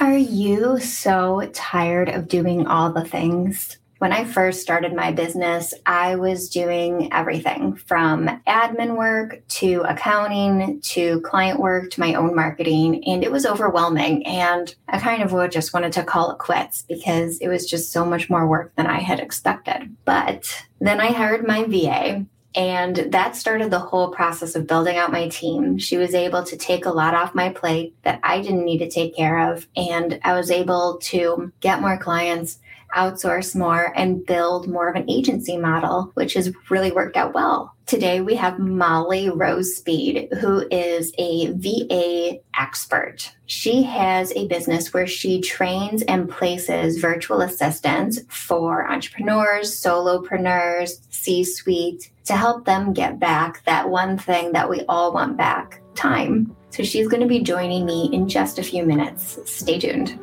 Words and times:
Are 0.00 0.16
you 0.16 0.80
so 0.80 1.50
tired 1.52 2.08
of 2.08 2.26
doing 2.26 2.66
all 2.66 2.90
the 2.90 3.04
things? 3.04 3.76
When 3.98 4.14
I 4.14 4.24
first 4.24 4.62
started 4.62 4.94
my 4.94 5.12
business, 5.12 5.74
I 5.84 6.16
was 6.16 6.48
doing 6.48 7.12
everything 7.12 7.74
from 7.74 8.26
admin 8.46 8.96
work 8.96 9.46
to 9.48 9.82
accounting 9.86 10.80
to 10.80 11.20
client 11.20 11.60
work 11.60 11.90
to 11.90 12.00
my 12.00 12.14
own 12.14 12.34
marketing. 12.34 13.04
And 13.04 13.22
it 13.22 13.30
was 13.30 13.44
overwhelming. 13.44 14.26
And 14.26 14.74
I 14.88 14.98
kind 14.98 15.22
of 15.22 15.50
just 15.50 15.74
wanted 15.74 15.92
to 15.92 16.02
call 16.02 16.30
it 16.30 16.38
quits 16.38 16.80
because 16.88 17.36
it 17.36 17.48
was 17.48 17.68
just 17.68 17.92
so 17.92 18.02
much 18.02 18.30
more 18.30 18.48
work 18.48 18.74
than 18.76 18.86
I 18.86 19.00
had 19.00 19.20
expected. 19.20 19.94
But 20.06 20.64
then 20.80 20.98
I 20.98 21.08
hired 21.08 21.46
my 21.46 21.64
VA 21.64 22.24
and 22.54 22.96
that 23.12 23.36
started 23.36 23.70
the 23.70 23.78
whole 23.78 24.08
process 24.08 24.56
of 24.56 24.66
building 24.66 24.96
out 24.96 25.12
my 25.12 25.28
team. 25.28 25.78
She 25.78 25.96
was 25.96 26.14
able 26.14 26.42
to 26.44 26.56
take 26.56 26.84
a 26.84 26.90
lot 26.90 27.14
off 27.14 27.34
my 27.34 27.50
plate 27.50 27.94
that 28.02 28.18
I 28.22 28.40
didn't 28.40 28.64
need 28.64 28.78
to 28.78 28.90
take 28.90 29.14
care 29.14 29.52
of. 29.52 29.68
And 29.76 30.18
I 30.24 30.32
was 30.32 30.50
able 30.50 30.98
to 31.02 31.52
get 31.60 31.80
more 31.80 31.96
clients, 31.96 32.58
outsource 32.94 33.56
more, 33.56 33.92
and 33.96 34.24
build 34.24 34.68
more 34.68 34.88
of 34.88 34.96
an 34.96 35.10
agency 35.10 35.56
model, 35.56 36.10
which 36.14 36.34
has 36.34 36.52
really 36.68 36.92
worked 36.92 37.16
out 37.16 37.34
well. 37.34 37.74
Today, 37.86 38.20
we 38.20 38.36
have 38.36 38.60
Molly 38.60 39.30
Rose 39.30 39.76
Speed, 39.76 40.28
who 40.40 40.64
is 40.70 41.12
a 41.18 41.52
VA 41.52 42.38
expert. 42.56 43.32
She 43.46 43.82
has 43.82 44.32
a 44.32 44.46
business 44.46 44.94
where 44.94 45.08
she 45.08 45.40
trains 45.40 46.02
and 46.02 46.30
places 46.30 46.98
virtual 46.98 47.40
assistants 47.40 48.20
for 48.28 48.88
entrepreneurs, 48.88 49.72
solopreneurs, 49.72 51.00
C 51.10 51.42
suite 51.42 52.12
to 52.26 52.36
help 52.36 52.64
them 52.64 52.92
get 52.92 53.18
back 53.18 53.64
that 53.64 53.90
one 53.90 54.16
thing 54.16 54.52
that 54.52 54.70
we 54.70 54.84
all 54.88 55.12
want 55.12 55.36
back 55.36 55.82
time. 55.96 56.54
So 56.70 56.84
she's 56.84 57.08
going 57.08 57.22
to 57.22 57.28
be 57.28 57.40
joining 57.40 57.84
me 57.84 58.08
in 58.12 58.28
just 58.28 58.60
a 58.60 58.62
few 58.62 58.84
minutes. 58.86 59.40
Stay 59.46 59.80
tuned. 59.80 60.16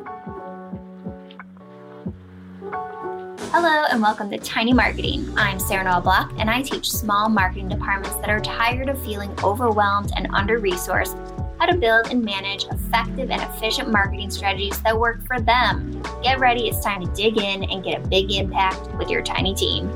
Hello 3.50 3.84
and 3.90 4.02
welcome 4.02 4.28
to 4.28 4.36
Tiny 4.36 4.74
Marketing. 4.74 5.26
I'm 5.38 5.58
Sarah 5.58 5.84
Noel 5.84 6.02
Block 6.02 6.34
and 6.36 6.50
I 6.50 6.60
teach 6.60 6.90
small 6.90 7.30
marketing 7.30 7.70
departments 7.70 8.18
that 8.18 8.28
are 8.28 8.40
tired 8.40 8.90
of 8.90 9.02
feeling 9.02 9.34
overwhelmed 9.42 10.12
and 10.16 10.28
under 10.34 10.60
resourced 10.60 11.16
how 11.58 11.64
to 11.64 11.74
build 11.74 12.08
and 12.08 12.22
manage 12.22 12.66
effective 12.66 13.30
and 13.30 13.40
efficient 13.40 13.90
marketing 13.90 14.30
strategies 14.30 14.78
that 14.82 15.00
work 15.00 15.26
for 15.26 15.40
them. 15.40 16.02
Get 16.22 16.38
ready, 16.38 16.68
it's 16.68 16.84
time 16.84 17.00
to 17.00 17.10
dig 17.14 17.38
in 17.38 17.64
and 17.64 17.82
get 17.82 18.04
a 18.04 18.06
big 18.06 18.30
impact 18.32 18.94
with 18.96 19.08
your 19.08 19.22
tiny 19.22 19.54
team. 19.54 19.90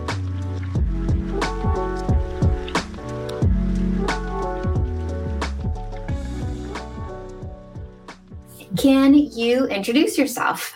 Can 8.79 9.13
you 9.13 9.67
introduce 9.67 10.17
yourself? 10.17 10.73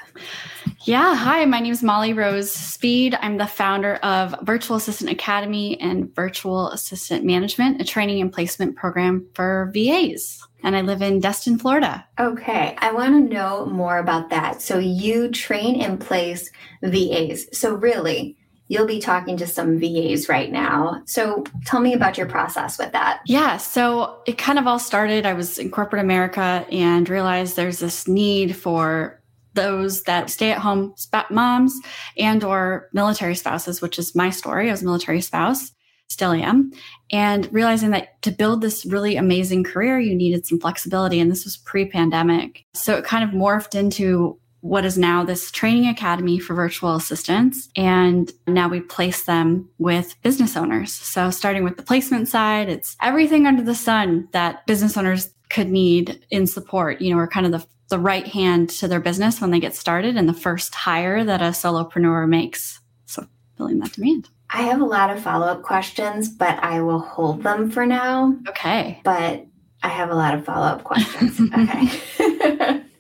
Yeah, 0.86 1.16
hi, 1.16 1.44
my 1.46 1.58
name 1.58 1.72
is 1.72 1.82
Molly 1.82 2.12
Rose 2.12 2.52
Speed. 2.52 3.18
I'm 3.20 3.38
the 3.38 3.46
founder 3.48 3.96
of 4.04 4.36
Virtual 4.42 4.76
Assistant 4.76 5.10
Academy 5.10 5.80
and 5.80 6.14
Virtual 6.14 6.70
Assistant 6.70 7.24
Management, 7.24 7.80
a 7.80 7.84
training 7.84 8.20
and 8.20 8.32
placement 8.32 8.76
program 8.76 9.26
for 9.34 9.68
VAs. 9.74 10.46
And 10.62 10.76
I 10.76 10.82
live 10.82 11.02
in 11.02 11.18
Destin, 11.18 11.58
Florida. 11.58 12.06
Okay, 12.20 12.76
I 12.78 12.92
want 12.92 13.14
to 13.14 13.34
know 13.34 13.66
more 13.66 13.98
about 13.98 14.30
that. 14.30 14.62
So, 14.62 14.78
you 14.78 15.28
train 15.32 15.80
and 15.80 16.00
place 16.00 16.52
VAs. 16.84 17.48
So, 17.50 17.74
really, 17.74 18.36
you'll 18.68 18.86
be 18.86 19.00
talking 19.00 19.36
to 19.38 19.46
some 19.48 19.80
VAs 19.80 20.28
right 20.28 20.52
now. 20.52 21.02
So 21.04 21.42
tell 21.64 21.80
me 21.80 21.94
about 21.94 22.16
your 22.16 22.28
process 22.28 22.78
with 22.78 22.92
that. 22.92 23.22
Yeah. 23.26 23.58
So 23.58 24.20
it 24.26 24.38
kind 24.38 24.58
of 24.58 24.66
all 24.66 24.80
started. 24.80 25.24
I 25.24 25.34
was 25.34 25.56
in 25.56 25.70
corporate 25.70 26.02
America 26.02 26.66
and 26.72 27.08
realized 27.08 27.54
there's 27.54 27.78
this 27.78 28.08
need 28.08 28.56
for 28.56 29.20
those 29.56 30.04
that 30.04 30.30
stay 30.30 30.52
at 30.52 30.58
home 30.58 30.94
moms 31.30 31.74
and 32.16 32.44
or 32.44 32.88
military 32.92 33.34
spouses 33.34 33.82
which 33.82 33.98
is 33.98 34.14
my 34.14 34.30
story 34.30 34.68
i 34.68 34.70
was 34.70 34.82
a 34.82 34.84
military 34.84 35.20
spouse 35.20 35.72
still 36.08 36.32
am 36.32 36.70
and 37.10 37.52
realizing 37.52 37.90
that 37.90 38.22
to 38.22 38.30
build 38.30 38.60
this 38.60 38.86
really 38.86 39.16
amazing 39.16 39.64
career 39.64 39.98
you 39.98 40.14
needed 40.14 40.46
some 40.46 40.60
flexibility 40.60 41.18
and 41.18 41.30
this 41.30 41.44
was 41.44 41.56
pre-pandemic 41.56 42.64
so 42.74 42.96
it 42.96 43.04
kind 43.04 43.24
of 43.24 43.30
morphed 43.30 43.74
into 43.74 44.38
what 44.66 44.84
is 44.84 44.98
now 44.98 45.24
this 45.24 45.50
training 45.50 45.86
academy 45.86 46.38
for 46.38 46.54
virtual 46.54 46.96
assistants. 46.96 47.68
And 47.76 48.32
now 48.46 48.68
we 48.68 48.80
place 48.80 49.24
them 49.24 49.68
with 49.78 50.20
business 50.22 50.56
owners. 50.56 50.92
So 50.92 51.30
starting 51.30 51.62
with 51.62 51.76
the 51.76 51.82
placement 51.82 52.28
side, 52.28 52.68
it's 52.68 52.96
everything 53.00 53.46
under 53.46 53.62
the 53.62 53.74
sun 53.74 54.28
that 54.32 54.66
business 54.66 54.96
owners 54.96 55.30
could 55.50 55.68
need 55.68 56.24
in 56.30 56.46
support. 56.46 57.00
You 57.00 57.10
know, 57.10 57.16
we're 57.16 57.28
kind 57.28 57.46
of 57.46 57.52
the, 57.52 57.66
the 57.88 57.98
right 57.98 58.26
hand 58.26 58.70
to 58.70 58.88
their 58.88 59.00
business 59.00 59.40
when 59.40 59.50
they 59.50 59.60
get 59.60 59.74
started 59.74 60.16
and 60.16 60.28
the 60.28 60.34
first 60.34 60.74
hire 60.74 61.24
that 61.24 61.40
a 61.40 61.46
solopreneur 61.46 62.28
makes. 62.28 62.80
So 63.06 63.26
filling 63.56 63.78
that 63.80 63.92
demand. 63.92 64.28
I 64.50 64.62
have 64.62 64.80
a 64.80 64.84
lot 64.84 65.10
of 65.10 65.22
follow 65.22 65.46
up 65.46 65.62
questions, 65.62 66.28
but 66.28 66.58
I 66.62 66.80
will 66.80 67.00
hold 67.00 67.42
them 67.42 67.70
for 67.70 67.84
now. 67.86 68.36
Okay. 68.48 69.00
But 69.04 69.46
I 69.82 69.88
have 69.88 70.10
a 70.10 70.14
lot 70.14 70.34
of 70.34 70.44
follow 70.44 70.66
up 70.66 70.84
questions. 70.84 71.40
okay. 71.58 72.82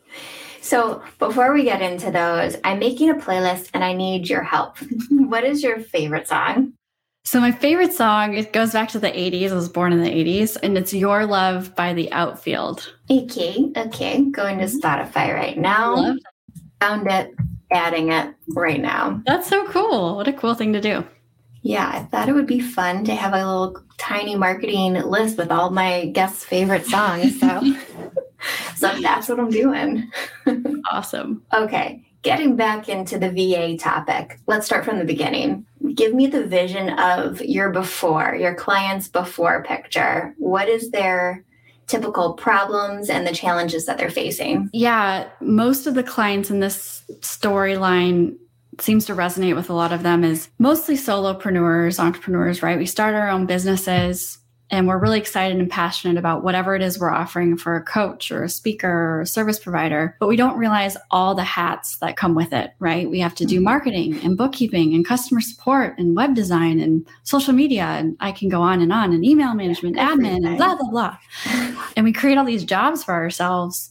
So 0.66 1.00
before 1.20 1.52
we 1.52 1.62
get 1.62 1.80
into 1.80 2.10
those, 2.10 2.56
I'm 2.64 2.80
making 2.80 3.08
a 3.08 3.14
playlist 3.14 3.70
and 3.72 3.84
I 3.84 3.92
need 3.92 4.28
your 4.28 4.42
help. 4.42 4.78
what 5.10 5.44
is 5.44 5.62
your 5.62 5.78
favorite 5.78 6.26
song? 6.26 6.72
So 7.26 7.40
my 7.40 7.50
favorite 7.50 7.92
song, 7.92 8.34
it 8.34 8.52
goes 8.52 8.72
back 8.72 8.88
to 8.90 9.00
the 9.00 9.10
80s. 9.10 9.50
I 9.50 9.54
was 9.54 9.68
born 9.68 9.92
in 9.92 10.00
the 10.00 10.08
80s, 10.08 10.56
and 10.62 10.78
it's 10.78 10.94
Your 10.94 11.26
Love 11.26 11.74
by 11.74 11.92
the 11.92 12.10
Outfield. 12.12 12.92
Okay, 13.10 13.72
okay. 13.76 14.22
Going 14.30 14.58
to 14.58 14.66
mm-hmm. 14.66 14.78
Spotify 14.78 15.34
right 15.34 15.58
now. 15.58 16.14
Found 16.80 17.08
it, 17.08 17.34
adding 17.72 18.12
it 18.12 18.32
right 18.50 18.80
now. 18.80 19.20
That's 19.26 19.48
so 19.48 19.66
cool. 19.66 20.14
What 20.14 20.28
a 20.28 20.32
cool 20.32 20.54
thing 20.54 20.72
to 20.72 20.80
do. 20.80 21.04
Yeah, 21.62 21.90
I 21.92 22.04
thought 22.04 22.28
it 22.28 22.32
would 22.32 22.46
be 22.46 22.60
fun 22.60 23.04
to 23.06 23.14
have 23.16 23.32
a 23.32 23.38
little 23.38 23.82
tiny 23.98 24.36
marketing 24.36 24.92
list 24.92 25.36
with 25.36 25.50
all 25.50 25.70
my 25.70 26.06
guests' 26.06 26.44
favorite 26.44 26.86
songs. 26.86 27.40
So 27.40 27.60
so 28.76 29.00
that's 29.00 29.28
what 29.28 29.40
I'm 29.40 29.50
doing. 29.50 30.10
awesome. 30.92 31.42
Okay. 31.52 32.04
Getting 32.26 32.56
back 32.56 32.88
into 32.88 33.18
the 33.18 33.30
VA 33.30 33.76
topic, 33.76 34.40
let's 34.46 34.66
start 34.66 34.84
from 34.84 34.98
the 34.98 35.04
beginning. 35.04 35.64
Give 35.94 36.12
me 36.12 36.26
the 36.26 36.44
vision 36.44 36.90
of 36.98 37.40
your 37.40 37.70
before, 37.70 38.34
your 38.34 38.54
client's 38.54 39.06
before 39.06 39.62
picture. 39.62 40.34
What 40.38 40.68
is 40.68 40.90
their 40.90 41.44
typical 41.86 42.34
problems 42.34 43.10
and 43.10 43.24
the 43.24 43.32
challenges 43.32 43.86
that 43.86 43.96
they're 43.96 44.10
facing? 44.10 44.68
Yeah, 44.72 45.28
most 45.40 45.86
of 45.86 45.94
the 45.94 46.02
clients 46.02 46.50
in 46.50 46.58
this 46.58 47.04
storyline 47.20 48.36
seems 48.80 49.06
to 49.06 49.14
resonate 49.14 49.54
with 49.54 49.70
a 49.70 49.74
lot 49.74 49.92
of 49.92 50.02
them 50.02 50.24
is 50.24 50.48
mostly 50.58 50.96
solopreneurs, 50.96 52.00
entrepreneurs, 52.00 52.62
right? 52.62 52.76
We 52.76 52.86
start 52.86 53.14
our 53.14 53.28
own 53.28 53.46
businesses 53.46 54.38
and 54.70 54.88
we're 54.88 54.98
really 54.98 55.18
excited 55.18 55.58
and 55.58 55.70
passionate 55.70 56.18
about 56.18 56.42
whatever 56.42 56.74
it 56.74 56.82
is 56.82 56.98
we're 56.98 57.12
offering 57.12 57.56
for 57.56 57.76
a 57.76 57.82
coach 57.82 58.30
or 58.30 58.44
a 58.44 58.48
speaker 58.48 58.90
or 58.90 59.20
a 59.20 59.26
service 59.26 59.58
provider 59.58 60.16
but 60.20 60.28
we 60.28 60.36
don't 60.36 60.58
realize 60.58 60.96
all 61.10 61.34
the 61.34 61.44
hats 61.44 61.98
that 61.98 62.16
come 62.16 62.34
with 62.34 62.52
it 62.52 62.72
right? 62.78 63.10
We 63.10 63.20
have 63.20 63.34
to 63.36 63.44
do 63.44 63.56
mm-hmm. 63.56 63.64
marketing 63.64 64.20
and 64.22 64.36
bookkeeping 64.36 64.94
and 64.94 65.06
customer 65.06 65.40
support 65.40 65.98
and 65.98 66.16
web 66.16 66.34
design 66.34 66.80
and 66.80 67.06
social 67.22 67.52
media 67.52 67.84
and 67.84 68.16
i 68.20 68.32
can 68.32 68.48
go 68.48 68.60
on 68.60 68.80
and 68.80 68.92
on 68.92 69.12
and 69.12 69.24
email 69.24 69.54
management 69.54 69.96
admin 69.96 70.46
and 70.46 70.56
blah 70.56 70.76
blah 70.76 70.90
blah. 70.90 71.16
And 71.96 72.04
we 72.04 72.12
create 72.12 72.38
all 72.38 72.44
these 72.44 72.64
jobs 72.64 73.04
for 73.04 73.14
ourselves. 73.14 73.90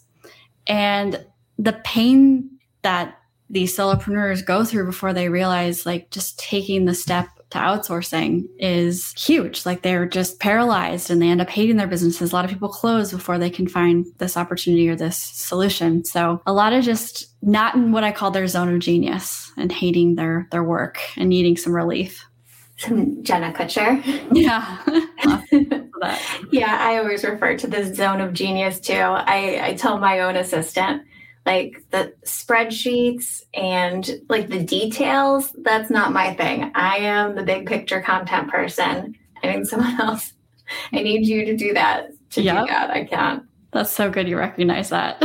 And 0.68 1.26
the 1.58 1.74
pain 1.84 2.50
that 2.82 3.20
these 3.50 3.76
solopreneurs 3.76 4.46
go 4.46 4.64
through 4.64 4.86
before 4.86 5.14
they 5.14 5.30
realize 5.30 5.86
like 5.86 6.10
just 6.12 6.40
taking 6.40 6.86
the 6.86 6.96
step 6.96 7.28
to 7.52 7.58
outsourcing 7.58 8.44
is 8.58 9.14
huge. 9.18 9.66
Like 9.66 9.82
they're 9.82 10.08
just 10.08 10.40
paralyzed 10.40 11.10
and 11.10 11.22
they 11.22 11.30
end 11.30 11.42
up 11.42 11.50
hating 11.50 11.78
their 11.78 11.88
businesses. 11.88 12.32
A 12.32 12.36
lot 12.36 12.46
of 12.46 12.52
people 12.52 12.70
close 12.70 13.12
before 13.12 13.38
they 13.38 13.50
can 13.50 13.68
find 13.68 14.06
this 14.18 14.38
opportunity 14.38 14.90
or 14.90 14.96
this 14.96 15.18
solution. 15.18 16.04
So 16.06 16.42
a 16.46 16.54
lot 16.54 16.74
of 16.74 16.84
just 16.84 17.28
not 17.42 17.76
in 17.76 17.92
what 17.92 18.04
I 18.04 18.12
call 18.12 18.32
their 18.32 18.48
zone 18.48 18.74
of 18.74 18.80
genius 18.80 19.52
and 19.58 19.72
hating 19.72 20.16
their 20.16 20.48
their 20.52 20.64
work 20.64 21.00
and 21.18 21.30
needing 21.30 21.58
some 21.58 21.76
relief. 21.76 22.26
Some 22.78 23.24
Jenna 23.24 23.54
Kutcher. 23.54 24.04
Yeah. 24.34 24.82
yeah, 26.52 26.78
I 26.82 26.98
always 26.98 27.24
refer 27.24 27.58
to 27.58 27.68
this 27.68 27.96
zone 27.96 28.22
of 28.22 28.34
genius 28.34 28.80
too. 28.80 28.94
I, 28.94 29.70
I 29.70 29.74
tell 29.76 29.98
my 29.98 30.20
own 30.20 30.36
assistant, 30.36 31.04
like 31.46 31.84
the 31.92 32.14
spreadsheets 32.26 33.44
and 33.54 34.22
like 34.30 34.50
the 34.50 34.64
details 34.64 35.54
that's 35.64 35.90
not 35.90 36.12
my 36.12 36.34
thing. 36.34 36.72
I 36.76 36.98
am 36.98 37.36
the 37.36 37.44
big 37.44 37.68
picture 37.68 38.02
content 38.02 38.50
person. 38.50 39.16
I 39.44 39.56
need 39.56 39.68
someone 39.68 40.00
else. 40.02 40.34
I 40.92 41.02
need 41.02 41.28
you 41.28 41.46
to 41.46 41.56
do 41.56 41.74
that 41.74 42.10
to 42.32 42.42
yep. 42.42 42.66
do 42.66 42.72
that. 42.72 42.90
I 42.90 43.06
can't. 43.06 43.44
That's 43.72 43.92
so 43.92 44.10
good 44.10 44.28
you 44.28 44.38
recognize 44.38 44.90
that. 44.90 45.18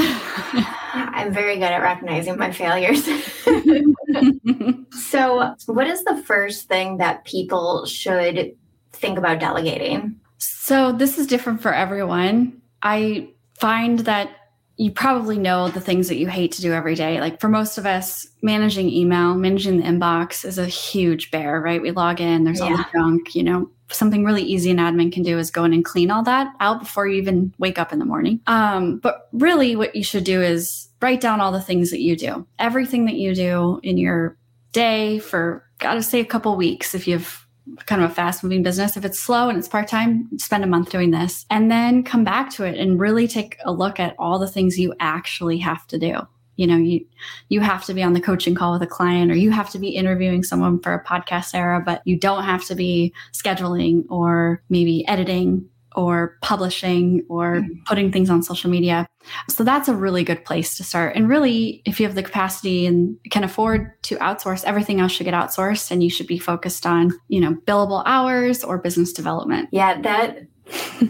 I'm 0.93 1.32
very 1.32 1.55
good 1.55 1.62
at 1.62 1.82
recognizing 1.82 2.37
my 2.37 2.52
failures. 2.52 3.08
So 5.11 5.55
what 5.66 5.87
is 5.87 6.05
the 6.05 6.23
first 6.25 6.69
thing 6.69 6.99
that 6.99 7.25
people 7.25 7.84
should 7.87 8.56
think 8.93 9.19
about 9.19 9.40
delegating? 9.40 10.20
So 10.38 10.93
this 10.93 11.19
is 11.19 11.26
different 11.26 11.62
for 11.62 11.75
everyone. 11.75 12.61
I 12.82 13.31
find 13.58 14.00
that 14.00 14.31
you 14.80 14.90
probably 14.90 15.36
know 15.36 15.68
the 15.68 15.80
things 15.80 16.08
that 16.08 16.16
you 16.16 16.26
hate 16.26 16.52
to 16.52 16.62
do 16.62 16.72
every 16.72 16.94
day. 16.94 17.20
Like 17.20 17.38
for 17.38 17.50
most 17.50 17.76
of 17.76 17.84
us, 17.84 18.26
managing 18.40 18.88
email, 18.88 19.34
managing 19.34 19.76
the 19.76 19.82
inbox 19.82 20.42
is 20.42 20.56
a 20.56 20.64
huge 20.64 21.30
bear, 21.30 21.60
right? 21.60 21.82
We 21.82 21.90
log 21.90 22.18
in, 22.18 22.44
there's 22.44 22.60
yeah. 22.60 22.68
all 22.68 22.76
the 22.78 22.86
junk, 22.94 23.34
you 23.34 23.42
know. 23.42 23.70
Something 23.92 24.24
really 24.24 24.42
easy 24.42 24.70
an 24.70 24.78
admin 24.78 25.12
can 25.12 25.22
do 25.22 25.38
is 25.38 25.50
go 25.50 25.64
in 25.64 25.74
and 25.74 25.84
clean 25.84 26.10
all 26.10 26.22
that 26.22 26.54
out 26.60 26.80
before 26.80 27.06
you 27.06 27.20
even 27.20 27.52
wake 27.58 27.78
up 27.78 27.92
in 27.92 27.98
the 27.98 28.06
morning. 28.06 28.40
Um, 28.46 29.00
but 29.00 29.28
really, 29.32 29.76
what 29.76 29.94
you 29.94 30.02
should 30.02 30.24
do 30.24 30.40
is 30.40 30.88
write 31.02 31.20
down 31.20 31.42
all 31.42 31.52
the 31.52 31.60
things 31.60 31.90
that 31.90 32.00
you 32.00 32.16
do, 32.16 32.46
everything 32.58 33.04
that 33.04 33.16
you 33.16 33.34
do 33.34 33.80
in 33.82 33.98
your 33.98 34.38
day 34.72 35.18
for, 35.18 35.62
gotta 35.78 36.02
say, 36.02 36.20
a 36.20 36.24
couple 36.24 36.56
weeks 36.56 36.94
if 36.94 37.06
you've 37.06 37.46
kind 37.87 38.02
of 38.02 38.11
a 38.11 38.14
fast 38.14 38.43
moving 38.43 38.62
business. 38.62 38.96
If 38.96 39.05
it's 39.05 39.19
slow 39.19 39.49
and 39.49 39.58
it's 39.58 39.69
part 39.69 39.88
time, 39.88 40.28
spend 40.38 40.64
a 40.64 40.67
month 40.67 40.90
doing 40.90 41.11
this 41.11 41.46
and 41.50 41.70
then 41.70 42.02
come 42.02 42.25
back 42.25 42.50
to 42.50 42.64
it 42.64 42.78
and 42.78 43.00
really 43.00 43.28
take 43.28 43.56
a 43.64 43.72
look 43.72 44.00
at 44.00 44.14
all 44.19 44.38
the 44.38 44.49
things 44.49 44.78
you 44.78 44.94
actually 45.00 45.58
have 45.58 45.87
to 45.88 45.99
do. 45.99 46.17
You 46.56 46.67
know, 46.67 46.76
you 46.76 47.06
you 47.49 47.61
have 47.61 47.84
to 47.87 47.94
be 47.94 48.02
on 48.02 48.12
the 48.12 48.20
coaching 48.20 48.55
call 48.55 48.72
with 48.72 48.82
a 48.82 48.87
client 48.87 49.31
or 49.31 49.34
you 49.34 49.50
have 49.50 49.70
to 49.70 49.78
be 49.78 49.88
interviewing 49.88 50.43
someone 50.43 50.81
for 50.81 50.93
a 50.93 51.02
podcast 51.02 51.55
era, 51.55 51.82
but 51.84 52.02
you 52.05 52.19
don't 52.19 52.44
have 52.44 52.64
to 52.67 52.75
be 52.75 53.14
scheduling 53.32 54.05
or 54.11 54.62
maybe 54.69 55.06
editing 55.08 55.69
or 55.96 56.38
publishing 56.42 57.25
or 57.28 57.56
mm-hmm. 57.56 57.82
putting 57.87 58.12
things 58.12 58.31
on 58.31 58.42
social 58.42 58.70
media. 58.70 59.06
So 59.48 59.64
that's 59.64 59.88
a 59.88 59.94
really 59.94 60.25
good 60.25 60.44
place 60.44 60.76
to 60.76 60.84
start. 60.84 61.16
And 61.16 61.28
really, 61.28 61.82
if 61.84 62.00
you 62.00 62.06
have 62.06 62.14
the 62.14 62.22
capacity 62.22 62.87
and 62.87 63.19
can 63.31 63.44
afford 63.44 64.00
to 64.04 64.16
outsource, 64.16 64.64
everything 64.64 65.00
else 65.00 65.12
should 65.12 65.25
get 65.25 65.34
outsourced 65.34 65.90
and 65.90 66.02
you 66.02 66.10
should 66.10 66.26
be 66.26 66.38
focused 66.38 66.87
on, 66.87 67.12
you 67.28 67.40
know, 67.40 67.54
billable 67.66 68.02
hours 68.06 68.64
or 68.64 68.78
business 68.78 69.12
development. 69.12 69.69
Yeah, 69.72 70.00
that 70.02 70.38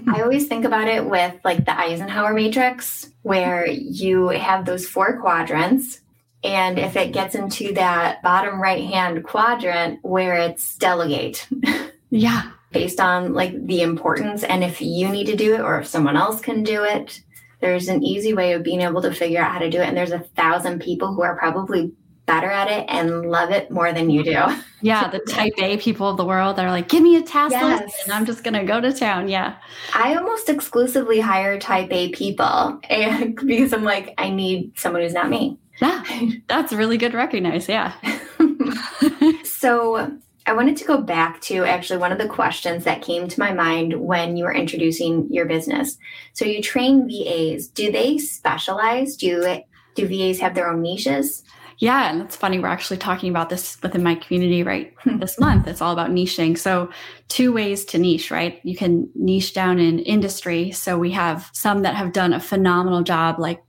I 0.09 0.21
always 0.23 0.47
think 0.47 0.65
about 0.65 0.89
it 0.89 1.05
with 1.05 1.35
like 1.45 1.65
the 1.65 1.79
Eisenhower 1.79 2.33
matrix, 2.33 3.11
where 3.23 3.67
you 3.67 4.29
have 4.29 4.65
those 4.65 4.87
four 4.87 5.21
quadrants. 5.21 6.01
And 6.43 6.79
if 6.79 6.97
it 6.97 7.13
gets 7.13 7.35
into 7.35 7.75
that 7.75 8.23
bottom 8.23 8.63
right 8.63 8.85
hand 8.85 9.25
quadrant 9.25 9.99
where 10.03 10.37
it's 10.37 10.77
delegate. 10.77 11.47
Yeah 12.13 12.51
based 12.73 13.01
on 13.01 13.35
like 13.35 13.67
the 13.67 13.83
importance 13.83 14.45
and 14.45 14.63
if 14.63 14.81
you 14.81 15.09
need 15.09 15.27
to 15.27 15.37
do 15.37 15.55
it 15.55 15.61
or 15.61 15.81
if 15.81 15.87
someone 15.87 16.17
else 16.17 16.41
can 16.41 16.63
do 16.63 16.85
it 16.85 17.21
there's 17.61 17.89
an 17.89 18.03
easy 18.03 18.33
way 18.33 18.53
of 18.53 18.63
being 18.63 18.81
able 18.81 19.03
to 19.03 19.13
figure 19.13 19.41
out 19.41 19.53
how 19.53 19.59
to 19.59 19.71
do 19.71 19.81
it 19.81 19.89
and 19.89 19.97
there's 19.97 20.13
a 20.13 20.21
thousand 20.21 20.81
people 20.81 21.13
who 21.15 21.23
are 21.23 21.37
probably 21.37 21.93
better 22.27 22.51
at 22.51 22.71
it 22.71 22.85
and 22.89 23.29
love 23.29 23.51
it 23.51 23.71
more 23.73 23.93
than 23.93 24.09
you 24.09 24.23
do. 24.23 24.39
Yeah 24.83 25.11
the 25.11 25.19
type 25.19 25.53
a 25.59 25.77
people 25.77 26.09
of 26.09 26.17
the 26.17 26.25
world 26.25 26.59
are 26.59 26.71
like 26.71 26.89
give 26.89 27.03
me 27.03 27.17
a 27.17 27.23
task 27.23 27.53
yes. 27.53 27.83
list 27.83 27.97
and 28.05 28.15
i'm 28.15 28.25
just 28.25 28.43
going 28.43 28.55
to 28.55 28.65
go 28.65 28.81
to 28.81 28.95
town. 28.95 29.29
Yeah. 29.29 29.57
I 29.93 30.15
almost 30.15 30.49
exclusively 30.49 31.21
hire 31.21 31.59
type 31.59 31.93
a 31.93 32.09
people 32.13 32.81
and 32.89 33.37
because 33.37 33.75
i'm 33.75 33.85
like 33.85 34.15
i 34.17 34.31
need 34.31 34.73
someone 34.79 35.03
who's 35.03 35.13
not 35.13 35.29
me. 35.29 35.59
Yeah 35.83 36.03
that's 36.49 36.73
really 36.73 36.97
good 36.97 37.13
recognize 37.13 37.69
yeah. 37.69 37.93
So 39.45 40.11
I 40.47 40.53
wanted 40.53 40.77
to 40.79 40.85
go 40.85 41.01
back 41.01 41.41
to 41.43 41.65
actually 41.65 41.99
one 41.99 42.13
of 42.13 42.19
the 42.19 42.29
questions 42.29 42.85
that 42.85 43.03
came 43.03 43.29
to 43.29 43.41
my 43.41 43.53
mind 43.53 44.01
when 44.01 44.37
you 44.37 44.45
were 44.45 44.55
introducing 44.55 45.29
your 45.31 45.47
business. 45.47 45.97
So 46.33 46.45
you 46.45 46.63
train 46.63 47.09
VAs. 47.09 47.69
Do 47.69 47.93
they 47.93 48.19
specialize? 48.19 49.17
Do 49.17 49.61
do 49.95 50.07
VAs 50.07 50.41
have 50.41 50.55
their 50.55 50.71
own 50.71 50.83
niches? 50.83 51.43
Yeah, 51.81 52.11
and 52.11 52.21
it's 52.21 52.37
funny. 52.37 52.59
We're 52.59 52.69
actually 52.69 52.99
talking 52.99 53.31
about 53.31 53.49
this 53.49 53.79
within 53.83 54.03
my 54.03 54.15
community 54.15 54.63
right 54.63 54.95
hmm. 55.03 55.19
this 55.19 55.41
month. 55.41 55.67
It's 55.67 55.81
all 55.81 55.95
about 55.95 56.11
niching. 56.11 56.57
So, 56.57 56.91
two 57.29 57.53
ways 57.53 57.87
to 57.87 57.99
niche, 57.99 58.31
right? 58.31 58.61
You 58.65 58.77
can 58.77 59.09
niche 59.15 59.55
down 59.55 59.79
in 59.79 59.99
industry. 60.01 60.73
So, 60.73 60.99
we 60.99 61.11
have 61.13 61.51
some 61.55 61.83
that 61.83 61.95
have 61.95 62.13
done 62.13 62.35
a 62.35 62.41
phenomenal 62.41 63.03
job, 63.03 63.39
like 63.39 63.63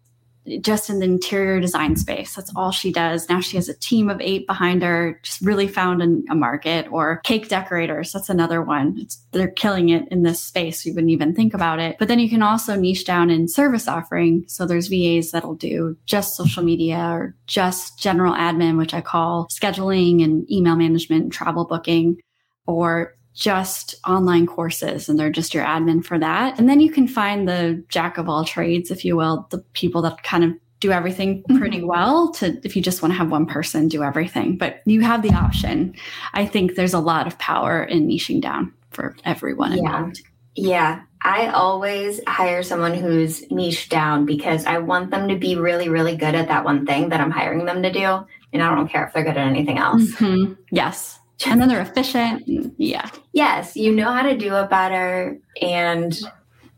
just 0.62 0.90
in 0.90 1.00
the 1.00 1.06
interior 1.06 1.60
design 1.60 1.96
space. 1.96 2.36
That's 2.36 2.52
all 2.56 2.72
she 2.72 2.92
does. 2.92 3.30
Now 3.30 3.40
she 3.42 3.58
has 3.58 3.70
a 3.70 3.78
team 3.78 4.10
of 4.10 4.20
eight 4.22 4.48
behind 4.48 4.82
her, 4.84 5.20
just 5.24 5.42
really 5.42 5.68
found 5.68 6.02
an, 6.02 6.26
a 6.30 6.36
market 6.36 6.88
or 6.92 7.22
cake 7.24 7.48
decorators. 7.48 8.12
That's 8.12 8.30
another 8.30 8.62
one. 8.62 8.98
It's, 9.00 9.24
they're 9.32 9.50
killing 9.50 9.90
it 9.90 10.08
in 10.10 10.24
this 10.24 10.44
space. 10.44 10.86
You 10.86 10.94
wouldn't 10.94 11.12
even 11.12 11.36
think 11.36 11.54
about 11.54 11.80
it. 11.80 11.98
But 12.00 12.08
then 12.08 12.20
you 12.20 12.30
can 12.30 12.42
also 12.42 12.76
niche 12.76 13.06
down 13.06 13.30
in 13.30 13.48
service 13.48 13.88
offering. 13.88 14.44
So 14.48 14.66
there's 14.66 14.88
VAs 14.88 15.32
that'll 15.32 15.56
do 15.56 15.96
just 16.06 16.36
social 16.36 16.64
media 16.64 16.98
or 16.98 17.36
just 17.48 18.00
general 18.00 18.34
admin, 18.34 18.78
which 18.78 18.94
I 18.94 19.02
call 19.02 19.48
scheduling 19.48 20.24
and 20.24 20.50
email 20.52 20.76
management 20.76 21.24
and 21.24 21.32
travel 21.32 21.66
booking 21.66 22.18
or 22.66 23.16
just 23.33 23.95
online 24.07 24.45
courses 24.45 25.07
and 25.07 25.18
they're 25.18 25.30
just 25.30 25.54
your 25.54 25.63
admin 25.63 26.04
for 26.04 26.19
that. 26.19 26.60
And 26.60 26.68
then 26.68 26.80
you 26.80 26.92
can 26.92 27.07
find 27.07 27.48
the 27.48 27.83
jack 27.89 28.18
of 28.18 28.28
all 28.28 28.44
trades, 28.44 28.92
if 28.92 29.06
you 29.06 29.16
will, 29.16 29.48
the 29.50 29.60
people 29.74 30.01
that 30.01 30.24
kind 30.24 30.44
of 30.44 30.51
do 30.80 30.92
everything 30.92 31.44
pretty 31.57 31.78
mm-hmm. 31.78 31.88
well 31.88 32.31
to 32.31 32.60
if 32.63 32.75
you 32.75 32.81
just 32.81 33.01
want 33.01 33.13
to 33.13 33.18
have 33.18 33.31
one 33.31 33.45
person 33.45 33.88
do 33.88 34.04
everything. 34.04 34.57
But 34.57 34.81
you 34.86 35.01
have 35.01 35.22
the 35.22 35.31
option. 35.31 35.95
I 36.33 36.45
think 36.45 36.75
there's 36.75 36.94
a 36.94 37.00
lot 37.00 37.28
of 37.28 37.38
power 37.39 37.83
in 37.83 38.07
niching 38.07 38.42
down 38.42 38.74
for 38.89 39.16
everyone 39.24 39.74
yeah. 39.74 39.77
involved. 39.77 40.22
Yeah. 40.56 41.01
I 41.24 41.48
always 41.50 42.19
hire 42.27 42.63
someone 42.63 42.95
who's 42.95 43.50
niche 43.51 43.89
down 43.89 44.25
because 44.25 44.66
I 44.66 44.80
want 44.80 45.12
them 45.12 45.30
to 45.30 45.36
be 45.36 45.56
really, 45.56 45.88
really 45.88 46.18
good 46.18 46.34
at 46.34 46.48
that 46.48 46.66
one 46.66 46.86
thing 46.86 47.10
that 47.10 47.22
I'm 47.22 47.31
hiring 47.31 47.66
them 47.66 47.84
to 47.84 47.92
do. 47.92 48.25
And 48.51 48.62
I 48.62 48.75
don't 48.75 48.89
care 48.89 49.06
if 49.06 49.13
they're 49.13 49.24
good 49.24 49.38
at 49.38 49.48
anything 49.48 49.77
else. 49.77 50.04
Mm-hmm. 50.16 50.54
Yes 50.72 51.21
and 51.48 51.62
then 51.62 51.68
they're 51.68 51.82
efficient. 51.82 52.44
Yeah. 52.78 53.10
Yes, 53.34 53.76
you 53.76 53.94
know 53.94 54.12
how 54.12 54.24
to 54.24 54.38
do 54.38 54.56
it 54.56 54.70
better 54.70 55.38
and 55.62 56.20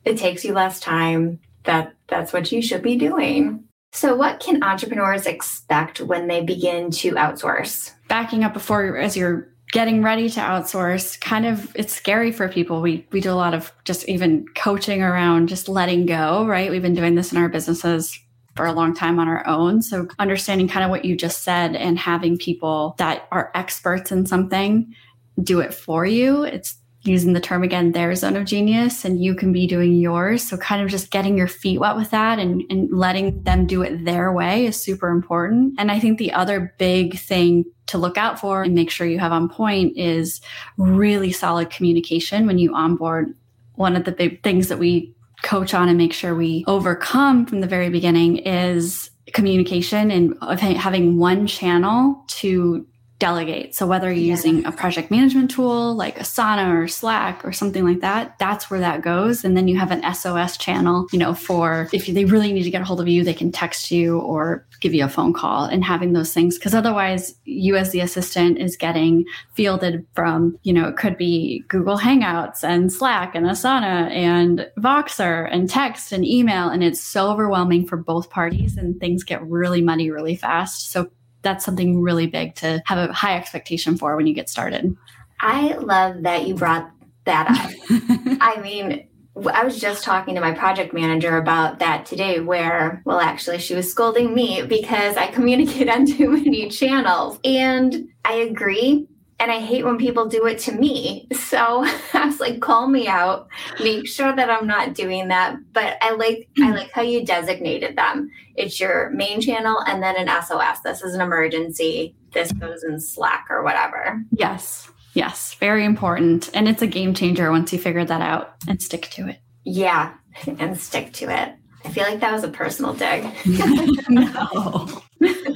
it 0.06 0.18
takes 0.18 0.44
you 0.44 0.54
less 0.54 0.80
time. 0.80 1.40
That 1.64 1.94
that's 2.08 2.34
what 2.34 2.52
you 2.52 2.62
should 2.62 2.82
be 2.82 2.98
doing. 2.98 3.64
So 3.94 4.16
what 4.16 4.40
can 4.40 4.64
entrepreneurs 4.64 5.26
expect 5.26 6.02
when 6.02 6.28
they 6.28 6.44
begin 6.44 6.92
to 6.92 7.12
outsource? 7.14 7.92
Backing 8.08 8.44
up 8.44 8.54
before 8.54 8.98
as 8.98 9.16
you're 9.16 9.50
getting 9.72 10.04
ready 10.04 10.30
to 10.30 10.40
outsource, 10.40 11.20
kind 11.20 11.46
of 11.46 11.72
it's 11.76 11.94
scary 11.94 12.32
for 12.32 12.50
people. 12.50 12.82
We 12.82 13.08
we 13.12 13.22
do 13.22 13.32
a 13.32 13.34
lot 13.34 13.54
of 13.54 13.72
just 13.86 14.10
even 14.10 14.46
coaching 14.56 15.02
around 15.02 15.48
just 15.48 15.70
letting 15.70 16.06
go, 16.06 16.46
right? 16.46 16.70
We've 16.70 16.82
been 16.82 16.96
doing 16.96 17.16
this 17.16 17.32
in 17.32 17.38
our 17.38 17.50
businesses 17.50 18.20
for 18.56 18.66
a 18.66 18.74
long 18.74 18.94
time 18.94 19.20
on 19.20 19.28
our 19.28 19.46
own. 19.48 19.82
So 19.82 20.08
understanding 20.20 20.68
kind 20.68 20.84
of 20.84 20.90
what 20.90 21.06
you 21.06 21.16
just 21.16 21.44
said 21.44 21.76
and 21.76 21.98
having 21.98 22.38
people 22.38 22.96
that 22.98 23.28
are 23.32 23.52
experts 23.56 24.12
in 24.12 24.26
something 24.26 24.94
do 25.42 25.60
it 25.60 25.74
for 25.74 26.06
you. 26.06 26.44
It's 26.44 26.78
using 27.06 27.34
the 27.34 27.42
term 27.42 27.64
again, 27.64 27.92
their 27.92 28.16
zone 28.16 28.38
of 28.38 28.46
genius, 28.46 29.04
and 29.04 29.22
you 29.22 29.36
can 29.36 29.52
be 29.52 29.68
doing 29.68 29.96
yours. 29.96 30.42
So 30.42 30.56
kind 30.58 30.82
of 30.82 30.90
just 30.90 31.12
getting 31.12 31.38
your 31.38 31.48
feet 31.48 31.80
wet 31.80 31.98
with 31.98 32.12
that 32.12 32.40
and, 32.40 32.64
and 32.70 32.90
letting 32.92 33.44
them 33.44 33.66
do 33.66 33.82
it 33.82 34.06
their 34.06 34.32
way 34.32 34.66
is 34.66 34.82
super 34.82 35.10
important. 35.10 35.76
And 35.78 35.92
I 35.92 36.00
think 36.00 36.18
the 36.18 36.32
other 36.32 36.74
big 36.78 37.18
thing 37.18 37.66
to 37.88 37.98
look 37.98 38.18
out 38.18 38.40
for 38.40 38.64
and 38.64 38.74
make 38.74 38.90
sure 38.90 39.06
you 39.06 39.20
have 39.20 39.34
on 39.34 39.50
point 39.50 39.98
is 39.98 40.40
really 40.78 41.32
solid 41.32 41.70
communication 41.70 42.48
when 42.48 42.58
you 42.58 42.74
onboard. 42.74 43.36
One 43.76 43.96
of 43.96 44.06
the 44.06 44.14
big 44.14 44.42
things 44.42 44.70
that 44.70 44.80
we 44.80 45.14
coach 45.44 45.74
on 45.74 45.90
and 45.90 45.98
make 45.98 46.14
sure 46.14 46.34
we 46.34 46.64
overcome 46.68 47.46
from 47.46 47.62
the 47.62 47.68
very 47.68 47.90
beginning 47.90 48.38
is 48.38 49.12
communication 49.34 50.10
and 50.10 50.36
having 50.60 51.18
one 51.18 51.46
channel 51.46 52.24
to 52.28 52.86
delegate. 53.24 53.74
So 53.74 53.88
whether 53.88 54.12
you're 54.12 54.36
using 54.36 54.66
a 54.66 54.72
project 54.74 55.10
management 55.10 55.50
tool 55.50 55.96
like 55.96 56.18
Asana 56.20 56.76
or 56.76 56.90
Slack 56.90 57.46
or 57.46 57.54
something 57.54 57.86
like 57.86 58.02
that, 58.02 58.38
that's 58.38 58.70
where 58.70 58.82
that 58.82 59.02
goes. 59.02 59.46
And 59.46 59.56
then 59.56 59.70
you 59.70 59.80
have 59.80 59.92
an 59.92 60.04
SOS 60.14 60.58
channel, 60.58 61.08
you 61.14 61.20
know, 61.20 61.34
for 61.34 61.88
if 61.94 62.06
they 62.08 62.26
really 62.26 62.52
need 62.52 62.64
to 62.64 62.70
get 62.70 62.82
a 62.82 62.84
hold 62.84 63.00
of 63.00 63.08
you, 63.08 63.24
they 63.24 63.34
can 63.34 63.50
text 63.50 63.92
you 63.92 64.20
or 64.20 64.68
give 64.82 64.94
you 64.94 65.06
a 65.06 65.08
phone 65.08 65.32
call 65.32 65.64
and 65.64 65.86
having 65.86 66.12
those 66.12 66.34
things. 66.34 66.60
Cause 66.60 66.74
otherwise 66.74 67.34
you 67.46 67.78
as 67.78 67.92
the 67.94 68.02
assistant 68.02 68.58
is 68.58 68.76
getting 68.76 69.24
fielded 69.54 70.06
from, 70.16 70.60
you 70.64 70.74
know, 70.74 70.90
it 70.90 70.98
could 70.98 71.16
be 71.16 71.64
Google 71.70 71.98
Hangouts 71.98 72.62
and 72.62 72.92
Slack 72.92 73.36
and 73.36 73.46
Asana 73.46 74.12
and 74.12 74.70
Voxer 74.78 75.48
and 75.50 75.70
text 75.70 76.12
and 76.12 76.26
email. 76.26 76.68
And 76.68 76.84
it's 76.84 77.00
so 77.00 77.32
overwhelming 77.32 77.88
for 77.88 77.96
both 77.96 78.30
parties 78.30 78.76
and 78.76 79.00
things 79.00 79.24
get 79.24 79.42
really 79.48 79.82
muddy 79.82 80.12
really 80.12 80.36
fast. 80.36 80.92
So 80.92 81.10
that's 81.44 81.64
something 81.64 82.02
really 82.02 82.28
big 82.28 82.56
to 82.56 82.82
have 82.86 83.10
a 83.10 83.14
high 83.14 83.38
expectation 83.38 83.98
for 83.98 84.16
when 84.16 84.28
you 84.28 84.34
get 84.34 84.50
started. 84.50 84.96
I 85.40 85.74
love 85.74 86.24
that 86.24 86.48
you 86.48 86.56
brought 86.56 86.90
that 87.26 87.48
up. 87.50 87.72
I 88.42 88.60
mean, 88.62 89.08
I 89.52 89.64
was 89.64 89.80
just 89.80 90.04
talking 90.04 90.36
to 90.36 90.42
my 90.42 90.52
project 90.52 90.94
manager 90.94 91.38
about 91.38 91.80
that 91.80 92.06
today, 92.06 92.40
where, 92.40 93.02
well, 93.06 93.20
actually, 93.20 93.58
she 93.60 93.74
was 93.74 93.90
scolding 93.90 94.34
me 94.34 94.62
because 94.62 95.18
I 95.18 95.28
communicate 95.28 95.90
on 95.96 96.06
too 96.06 96.30
many 96.30 96.70
channels. 96.70 97.40
And 97.44 98.10
I 98.26 98.34
agree. 98.34 99.08
And 99.40 99.52
I 99.52 99.60
hate 99.60 99.84
when 99.84 99.98
people 99.98 100.28
do 100.28 100.46
it 100.46 100.60
to 100.60 100.72
me. 100.72 101.28
So 101.34 101.86
I 102.14 102.26
was 102.26 102.40
like, 102.40 102.62
call 102.62 102.88
me 102.88 103.08
out, 103.08 103.48
make 103.82 104.08
sure 104.08 104.36
that 104.36 104.50
I'm 104.50 104.68
not 104.68 104.94
doing 104.94 105.28
that. 105.30 105.58
But 105.74 105.98
I 106.02 106.12
like 106.12 106.48
I 106.60 106.68
hmm. 106.68 106.74
like 106.74 106.92
how 106.92 107.02
you 107.02 107.26
designated 107.26 107.98
them. 107.98 108.30
It's 108.56 108.80
your 108.80 109.10
main 109.12 109.42
channel 109.42 109.80
and 109.88 110.02
then 110.02 110.16
an 110.16 110.44
SOS. 110.44 110.80
This 110.82 111.02
is 111.02 111.16
an 111.16 111.22
emergency. 111.22 112.16
This 112.32 112.52
goes 112.52 112.84
in 112.84 113.00
Slack 113.00 113.48
or 113.50 113.64
whatever. 113.64 114.24
Yes. 114.32 114.90
Yes. 115.14 115.54
Very 115.56 115.86
important. 115.86 116.50
And 116.54 116.68
it's 116.68 116.82
a 116.82 116.88
game 116.88 117.14
changer 117.14 117.52
once 117.52 117.72
you 117.72 117.80
figure 117.80 118.06
that 118.06 118.22
out 118.22 118.56
and 118.68 118.82
stick 118.82 119.10
to 119.12 119.28
it. 119.28 119.40
Yeah. 119.64 120.14
And 120.58 120.80
stick 120.80 121.14
to 121.14 121.26
it. 121.26 121.54
I 121.86 121.90
feel 121.90 122.06
like 122.06 122.20
that 122.22 122.32
was 122.32 122.44
a 122.44 122.48
personal 122.48 122.94
dig. 122.94 123.24
no. 124.10 125.04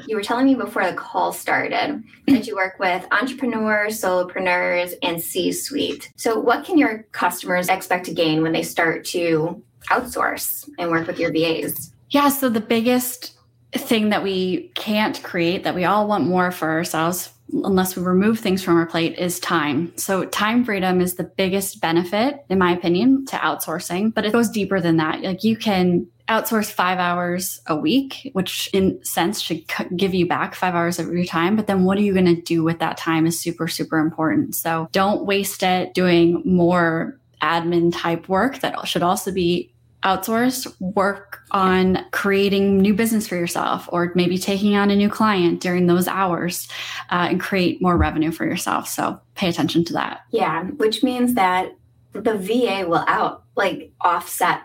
You 0.07 0.15
were 0.15 0.23
telling 0.23 0.45
me 0.45 0.55
before 0.55 0.85
the 0.89 0.95
call 0.95 1.33
started 1.33 2.03
that 2.27 2.47
you 2.47 2.55
work 2.55 2.79
with 2.79 3.05
entrepreneurs, 3.11 4.01
solopreneurs, 4.01 4.93
and 5.03 5.21
C 5.21 5.51
suite. 5.51 6.11
So, 6.15 6.39
what 6.39 6.65
can 6.65 6.77
your 6.77 7.03
customers 7.11 7.67
expect 7.67 8.05
to 8.05 8.13
gain 8.13 8.41
when 8.41 8.53
they 8.53 8.63
start 8.63 9.05
to 9.05 9.61
outsource 9.89 10.69
and 10.79 10.89
work 10.89 11.07
with 11.07 11.19
your 11.19 11.31
VAs? 11.31 11.91
Yeah, 12.09 12.29
so 12.29 12.49
the 12.49 12.61
biggest 12.61 13.37
thing 13.73 14.09
that 14.09 14.23
we 14.23 14.71
can't 14.75 15.21
create 15.23 15.63
that 15.63 15.75
we 15.75 15.83
all 15.83 16.07
want 16.07 16.25
more 16.25 16.51
for 16.51 16.69
ourselves 16.69 17.33
unless 17.51 17.95
we 17.95 18.03
remove 18.03 18.39
things 18.39 18.63
from 18.63 18.77
our 18.77 18.85
plate 18.85 19.17
is 19.17 19.39
time. 19.39 19.91
So 19.97 20.25
time 20.25 20.65
freedom 20.65 21.01
is 21.01 21.15
the 21.15 21.23
biggest 21.23 21.81
benefit 21.81 22.45
in 22.49 22.59
my 22.59 22.71
opinion 22.71 23.25
to 23.27 23.37
outsourcing, 23.37 24.13
but 24.13 24.25
it 24.25 24.33
goes 24.33 24.49
deeper 24.49 24.79
than 24.81 24.97
that. 24.97 25.21
Like 25.21 25.43
you 25.43 25.55
can 25.55 26.07
outsource 26.29 26.71
5 26.71 26.99
hours 26.99 27.61
a 27.67 27.75
week, 27.75 28.29
which 28.33 28.69
in 28.73 29.03
sense 29.03 29.39
should 29.41 29.63
give 29.95 30.13
you 30.13 30.27
back 30.27 30.55
5 30.55 30.73
hours 30.73 30.99
of 30.99 31.11
your 31.11 31.25
time, 31.25 31.55
but 31.55 31.67
then 31.67 31.83
what 31.83 31.97
are 31.97 32.01
you 32.01 32.13
going 32.13 32.25
to 32.25 32.41
do 32.41 32.63
with 32.63 32.79
that 32.79 32.97
time 32.97 33.25
is 33.25 33.39
super 33.39 33.67
super 33.67 33.99
important. 33.99 34.55
So 34.55 34.89
don't 34.91 35.25
waste 35.25 35.63
it 35.63 35.93
doing 35.93 36.41
more 36.45 37.19
admin 37.41 37.91
type 37.93 38.27
work 38.27 38.59
that 38.59 38.87
should 38.87 39.03
also 39.03 39.31
be 39.31 39.71
outsourced. 40.03 40.73
work 40.79 41.41
on 41.51 42.05
creating 42.11 42.77
new 42.77 42.93
business 42.93 43.27
for 43.27 43.35
yourself 43.35 43.89
or 43.91 44.11
maybe 44.15 44.37
taking 44.37 44.75
on 44.75 44.91
a 44.91 44.95
new 44.95 45.09
client 45.09 45.59
during 45.59 45.87
those 45.87 46.07
hours 46.07 46.67
uh, 47.09 47.27
and 47.29 47.39
create 47.39 47.81
more 47.81 47.97
revenue 47.97 48.31
for 48.31 48.45
yourself. 48.45 48.87
So 48.87 49.19
pay 49.35 49.49
attention 49.49 49.83
to 49.85 49.93
that. 49.93 50.21
Yeah, 50.31 50.63
which 50.63 51.03
means 51.03 51.33
that 51.33 51.75
the 52.13 52.37
VA 52.37 52.87
will 52.87 53.03
out 53.07 53.43
like 53.55 53.91
offset 54.01 54.61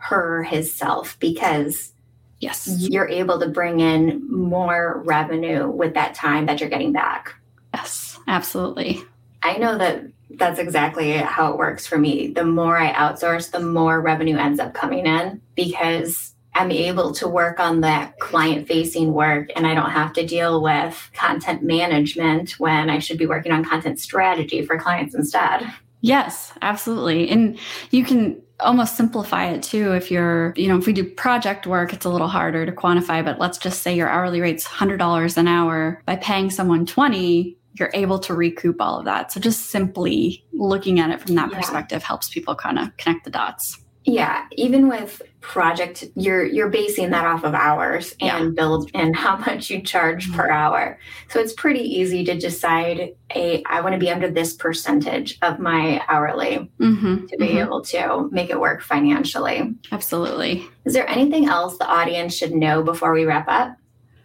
her 0.00 0.42
his 0.42 0.72
self 0.72 1.18
because 1.20 1.92
yes 2.38 2.66
you're 2.90 3.08
able 3.08 3.38
to 3.38 3.48
bring 3.48 3.80
in 3.80 4.26
more 4.30 5.02
revenue 5.04 5.68
with 5.68 5.94
that 5.94 6.14
time 6.14 6.46
that 6.46 6.60
you're 6.60 6.70
getting 6.70 6.92
back 6.92 7.34
yes 7.74 8.18
absolutely 8.26 9.02
i 9.42 9.56
know 9.56 9.76
that 9.78 10.02
that's 10.30 10.58
exactly 10.58 11.12
how 11.12 11.50
it 11.50 11.58
works 11.58 11.86
for 11.86 11.98
me. 11.98 12.28
The 12.28 12.44
more 12.44 12.76
I 12.76 12.92
outsource, 12.92 13.50
the 13.50 13.60
more 13.60 14.00
revenue 14.00 14.36
ends 14.36 14.60
up 14.60 14.74
coming 14.74 15.06
in 15.06 15.40
because 15.54 16.34
I'm 16.54 16.70
able 16.70 17.12
to 17.12 17.28
work 17.28 17.60
on 17.60 17.80
that 17.80 18.18
client 18.18 18.66
facing 18.66 19.12
work 19.12 19.50
and 19.54 19.66
I 19.66 19.74
don't 19.74 19.90
have 19.90 20.12
to 20.14 20.26
deal 20.26 20.62
with 20.62 21.10
content 21.14 21.62
management 21.62 22.52
when 22.58 22.90
I 22.90 22.98
should 22.98 23.18
be 23.18 23.26
working 23.26 23.52
on 23.52 23.64
content 23.64 24.00
strategy 24.00 24.64
for 24.64 24.78
clients 24.78 25.14
instead. 25.14 25.62
Yes, 26.00 26.52
absolutely. 26.62 27.28
And 27.28 27.58
you 27.90 28.04
can 28.04 28.40
almost 28.62 28.96
simplify 28.96 29.46
it 29.46 29.62
too 29.62 29.92
if 29.92 30.10
you're 30.10 30.52
you 30.56 30.68
know 30.68 30.78
if 30.78 30.86
we 30.86 30.92
do 30.92 31.04
project 31.04 31.66
work 31.66 31.92
it's 31.92 32.04
a 32.04 32.08
little 32.08 32.28
harder 32.28 32.64
to 32.64 32.72
quantify 32.72 33.24
but 33.24 33.38
let's 33.38 33.58
just 33.58 33.82
say 33.82 33.94
your 33.94 34.08
hourly 34.08 34.40
rate's 34.40 34.66
$100 34.66 35.36
an 35.36 35.48
hour 35.48 36.02
by 36.06 36.16
paying 36.16 36.50
someone 36.50 36.86
20 36.86 37.56
you're 37.74 37.90
able 37.94 38.18
to 38.18 38.34
recoup 38.34 38.80
all 38.80 38.98
of 38.98 39.04
that. 39.04 39.32
So 39.32 39.40
just 39.40 39.70
simply 39.70 40.44
looking 40.52 41.00
at 41.00 41.10
it 41.10 41.20
from 41.20 41.34
that 41.36 41.50
yeah. 41.50 41.58
perspective 41.58 42.02
helps 42.02 42.28
people 42.28 42.54
kind 42.54 42.78
of 42.78 42.96
connect 42.96 43.24
the 43.24 43.30
dots. 43.30 43.78
Yeah, 44.10 44.46
even 44.56 44.88
with 44.88 45.22
project, 45.40 46.04
you're 46.16 46.44
you're 46.44 46.68
basing 46.68 47.10
that 47.10 47.24
off 47.24 47.44
of 47.44 47.54
hours 47.54 48.14
and 48.20 48.44
yeah. 48.44 48.50
build 48.54 48.90
and 48.92 49.14
how 49.14 49.36
much 49.46 49.70
you 49.70 49.80
charge 49.82 50.26
mm-hmm. 50.26 50.36
per 50.36 50.50
hour. 50.50 50.98
So 51.28 51.38
it's 51.38 51.52
pretty 51.52 51.80
easy 51.80 52.24
to 52.24 52.36
decide 52.36 53.14
a 53.34 53.62
I 53.66 53.80
want 53.80 53.94
to 53.94 54.00
be 54.00 54.10
under 54.10 54.28
this 54.28 54.54
percentage 54.54 55.38
of 55.42 55.60
my 55.60 56.02
hourly 56.08 56.70
mm-hmm. 56.80 57.26
to 57.26 57.36
be 57.36 57.46
mm-hmm. 57.46 57.58
able 57.58 57.82
to 57.82 58.28
make 58.32 58.50
it 58.50 58.58
work 58.58 58.82
financially. 58.82 59.74
Absolutely. 59.92 60.66
Is 60.84 60.92
there 60.92 61.08
anything 61.08 61.46
else 61.46 61.78
the 61.78 61.86
audience 61.86 62.34
should 62.34 62.52
know 62.52 62.82
before 62.82 63.12
we 63.12 63.24
wrap 63.24 63.46
up? 63.48 63.76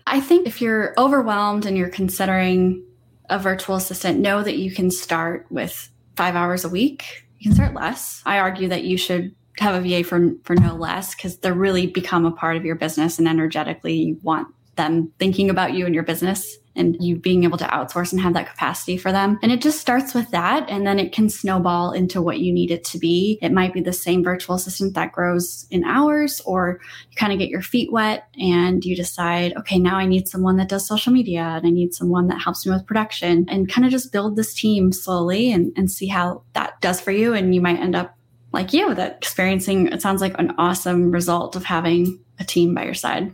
I 0.07 0.19
think 0.19 0.47
if 0.47 0.61
you're 0.61 0.93
overwhelmed 0.97 1.65
and 1.65 1.77
you're 1.77 1.89
considering 1.89 2.83
a 3.29 3.37
virtual 3.37 3.75
assistant, 3.75 4.19
know 4.19 4.41
that 4.41 4.57
you 4.57 4.71
can 4.71 4.89
start 4.89 5.45
with 5.49 5.89
five 6.15 6.35
hours 6.35 6.63
a 6.65 6.69
week. 6.69 7.25
You 7.39 7.49
can 7.49 7.55
start 7.55 7.73
less. 7.73 8.21
I 8.25 8.39
argue 8.39 8.69
that 8.69 8.83
you 8.83 8.97
should 8.97 9.35
have 9.59 9.75
a 9.75 9.87
VA 9.87 10.03
for 10.03 10.31
for 10.43 10.55
no 10.55 10.75
less 10.75 11.15
because 11.15 11.37
they're 11.37 11.53
really 11.53 11.87
become 11.87 12.25
a 12.25 12.31
part 12.31 12.57
of 12.57 12.65
your 12.65 12.75
business 12.75 13.19
and 13.19 13.27
energetically 13.27 13.93
you 13.93 14.19
want 14.21 14.47
them 14.75 15.11
thinking 15.19 15.49
about 15.49 15.73
you 15.73 15.85
and 15.85 15.95
your 15.95 16.03
business 16.03 16.57
and 16.75 17.01
you 17.01 17.15
being 17.15 17.43
able 17.43 17.57
to 17.57 17.65
outsource 17.65 18.11
and 18.11 18.21
have 18.21 18.33
that 18.33 18.49
capacity 18.49 18.97
for 18.97 19.11
them. 19.11 19.39
And 19.41 19.51
it 19.51 19.61
just 19.61 19.79
starts 19.79 20.13
with 20.13 20.29
that. 20.31 20.69
And 20.69 20.85
then 20.85 20.99
it 20.99 21.13
can 21.13 21.29
snowball 21.29 21.91
into 21.91 22.21
what 22.21 22.39
you 22.39 22.51
need 22.51 22.71
it 22.71 22.83
to 22.85 22.97
be. 22.97 23.39
It 23.41 23.51
might 23.51 23.73
be 23.73 23.81
the 23.81 23.93
same 23.93 24.23
virtual 24.23 24.55
assistant 24.55 24.93
that 24.95 25.13
grows 25.13 25.67
in 25.71 25.83
hours, 25.85 26.41
or 26.45 26.79
you 27.09 27.15
kind 27.15 27.31
of 27.31 27.39
get 27.39 27.49
your 27.49 27.61
feet 27.61 27.91
wet 27.91 28.27
and 28.39 28.83
you 28.83 28.95
decide, 28.95 29.55
okay, 29.57 29.79
now 29.79 29.95
I 29.95 30.05
need 30.05 30.27
someone 30.27 30.57
that 30.57 30.69
does 30.69 30.87
social 30.87 31.13
media 31.13 31.43
and 31.43 31.65
I 31.65 31.69
need 31.69 31.93
someone 31.93 32.27
that 32.27 32.41
helps 32.41 32.65
me 32.65 32.73
with 32.73 32.85
production 32.85 33.45
and 33.47 33.71
kind 33.71 33.85
of 33.85 33.91
just 33.91 34.11
build 34.11 34.35
this 34.35 34.53
team 34.53 34.91
slowly 34.91 35.51
and, 35.51 35.71
and 35.77 35.89
see 35.89 36.07
how 36.07 36.43
that 36.53 36.79
does 36.81 36.99
for 36.99 37.11
you. 37.11 37.33
And 37.33 37.55
you 37.55 37.61
might 37.61 37.79
end 37.79 37.95
up 37.95 38.14
like 38.55 38.73
you 38.73 38.95
that 38.95 39.17
experiencing, 39.17 39.87
it 39.87 40.01
sounds 40.01 40.21
like 40.21 40.33
an 40.39 40.55
awesome 40.57 41.11
result 41.11 41.55
of 41.55 41.63
having 41.63 42.19
a 42.39 42.43
team 42.43 42.73
by 42.73 42.85
your 42.85 42.93
side. 42.93 43.31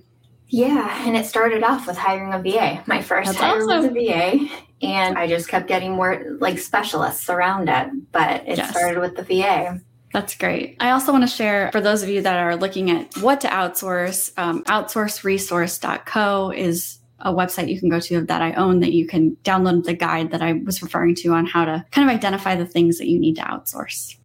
Yeah, 0.50 1.08
and 1.08 1.16
it 1.16 1.25
started 1.25 1.63
off 1.63 1.88
with 1.88 1.98
hiring 1.98 2.34
a 2.34 2.42
VA. 2.42 2.84
My 2.86 3.01
first 3.01 3.28
That's 3.28 3.40
hire 3.40 3.56
awesome. 3.56 3.68
was 3.68 3.86
a 3.86 3.90
VA, 3.90 4.50
and 4.82 5.18
I 5.18 5.28
just 5.28 5.48
kept 5.48 5.68
getting 5.68 5.94
more 5.94 6.38
like 6.40 6.60
specialists 6.60 7.30
around 7.30 7.70
it. 7.70 7.90
But 8.12 8.46
it 8.46 8.58
yes. 8.58 8.70
started 8.70 9.00
with 9.00 9.16
the 9.16 9.24
VA. 9.24 9.80
That's 10.12 10.36
great. 10.36 10.75
I 10.82 10.92
also 10.92 11.13
want 11.13 11.24
to 11.24 11.34
share 11.34 11.72
for 11.72 11.80
those 11.80 12.04
of 12.04 12.10
you 12.10 12.22
that 12.22 12.38
are 12.38 12.58
looking 12.58 12.92
at 12.92 13.16
what 13.20 13.40
to 13.42 13.48
outsource, 13.48 14.38
um, 14.38 14.66
outsourceresource.co 14.66 16.51
is 16.51 17.00
a 17.20 17.34
website 17.34 17.70
you 17.70 17.80
can 17.80 17.88
go 17.88 18.00
to 18.00 18.22
that 18.25 18.42
I 18.42 18.51
own 18.54 18.82
that 18.82 18.92
you 18.92 19.08
can 19.08 19.38
download 19.44 19.84
the 19.86 19.94
guide 19.94 20.32
that 20.32 20.42
I 20.42 20.54
was 20.54 20.82
referring 20.82 21.16
to 21.16 21.30
on 21.30 21.46
how 21.46 21.63
to 21.66 21.86
kind 21.92 22.10
of 22.10 22.13
identify 22.13 22.56
the 22.56 22.66
things 22.66 22.98
that 22.98 23.08
you 23.08 23.20
need 23.20 23.36
to 23.36 23.44
outsource. 23.44 24.18